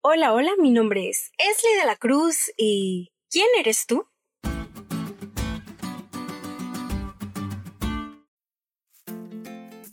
[0.00, 3.10] Hola, hola, mi nombre es Esli de la Cruz y...
[3.28, 4.06] ¿Quién eres tú?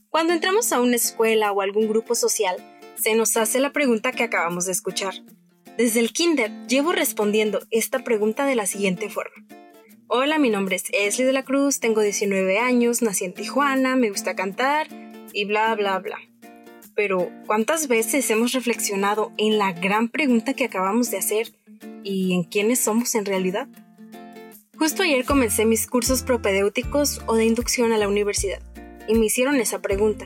[0.09, 2.55] Cuando entramos a una escuela o algún grupo social,
[2.95, 5.15] se nos hace la pregunta que acabamos de escuchar.
[5.75, 9.47] Desde el kinder llevo respondiendo esta pregunta de la siguiente forma.
[10.05, 14.11] Hola, mi nombre es Esli de la Cruz, tengo 19 años, nací en Tijuana, me
[14.11, 14.87] gusta cantar
[15.33, 16.19] y bla, bla, bla.
[16.95, 21.53] Pero, ¿cuántas veces hemos reflexionado en la gran pregunta que acabamos de hacer
[22.03, 23.67] y en quiénes somos en realidad?
[24.77, 28.61] Justo ayer comencé mis cursos propedéuticos o de inducción a la universidad
[29.07, 30.25] y me hicieron esa pregunta.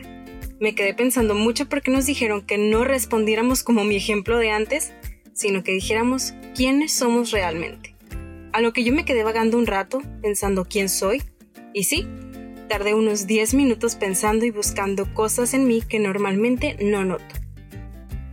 [0.59, 4.91] Me quedé pensando mucho porque nos dijeron que no respondiéramos como mi ejemplo de antes,
[5.33, 7.95] sino que dijéramos quiénes somos realmente.
[8.51, 11.23] A lo que yo me quedé vagando un rato, pensando quién soy,
[11.73, 12.07] y sí,
[12.69, 17.35] tardé unos 10 minutos pensando y buscando cosas en mí que normalmente no noto.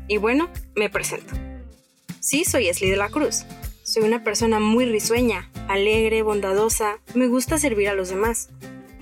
[0.07, 1.35] Y bueno, me presento.
[2.21, 3.45] Sí, soy Esli de la Cruz.
[3.83, 8.51] Soy una persona muy risueña, alegre, bondadosa, me gusta servir a los demás.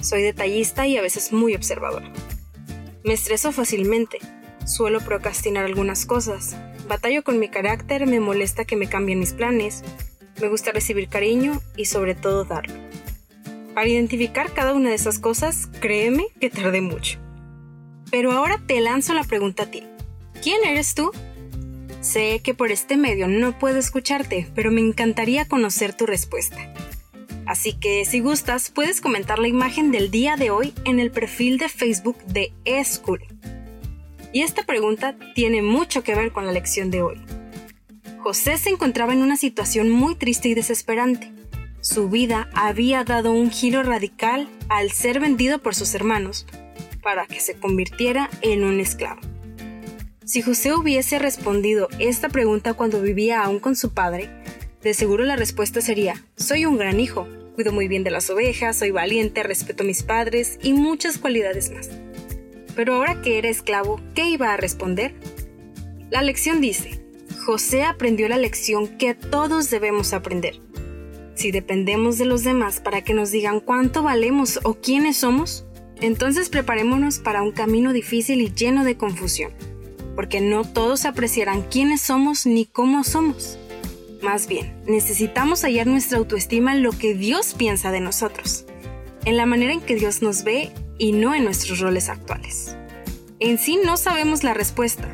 [0.01, 2.11] Soy detallista y a veces muy observadora.
[3.03, 4.19] Me estreso fácilmente,
[4.67, 6.57] suelo procrastinar algunas cosas,
[6.87, 9.83] batallo con mi carácter, me molesta que me cambien mis planes,
[10.41, 12.84] me gusta recibir cariño y sobre todo darlo.
[13.75, 17.19] Para identificar cada una de esas cosas, créeme que tardé mucho.
[18.11, 19.83] Pero ahora te lanzo la pregunta a ti.
[20.43, 21.11] ¿Quién eres tú?
[22.01, 26.73] Sé que por este medio no puedo escucharte, pero me encantaría conocer tu respuesta.
[27.47, 31.59] Así que si gustas, puedes comentar la imagen del día de hoy en el perfil
[31.59, 33.23] de Facebook de eSchool.
[34.33, 37.21] Y esta pregunta tiene mucho que ver con la lección de hoy.
[38.23, 41.34] José se encontraba en una situación muy triste y desesperante.
[41.85, 46.47] Su vida había dado un giro radical al ser vendido por sus hermanos
[47.03, 49.21] para que se convirtiera en un esclavo.
[50.25, 54.31] Si José hubiese respondido esta pregunta cuando vivía aún con su padre,
[54.81, 58.79] de seguro la respuesta sería, soy un gran hijo, cuido muy bien de las ovejas,
[58.79, 61.91] soy valiente, respeto a mis padres y muchas cualidades más.
[62.75, 65.15] Pero ahora que era esclavo, ¿qué iba a responder?
[66.09, 67.05] La lección dice,
[67.45, 70.63] José aprendió la lección que todos debemos aprender.
[71.35, 75.67] Si dependemos de los demás para que nos digan cuánto valemos o quiénes somos,
[76.01, 79.53] entonces preparémonos para un camino difícil y lleno de confusión,
[80.15, 83.59] porque no todos apreciarán quiénes somos ni cómo somos.
[84.23, 88.65] Más bien, necesitamos hallar nuestra autoestima en lo que Dios piensa de nosotros,
[89.25, 92.77] en la manera en que Dios nos ve y no en nuestros roles actuales.
[93.41, 95.09] En sí no sabemos la respuesta,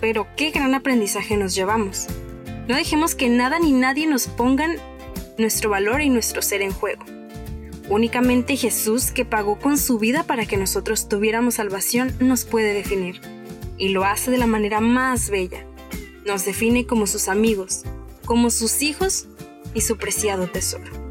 [0.00, 2.06] pero qué gran aprendizaje nos llevamos.
[2.68, 4.76] No dejemos que nada ni nadie nos pongan
[5.38, 7.04] nuestro valor y nuestro ser en juego.
[7.88, 13.20] Únicamente Jesús, que pagó con su vida para que nosotros tuviéramos salvación, nos puede definir.
[13.76, 15.66] Y lo hace de la manera más bella.
[16.24, 17.82] Nos define como sus amigos,
[18.24, 19.26] como sus hijos
[19.74, 21.04] y su preciado tesoro.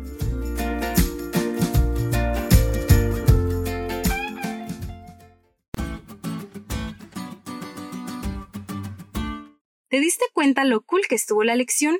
[9.89, 11.99] ¿Te diste cuenta lo cool que estuvo la lección?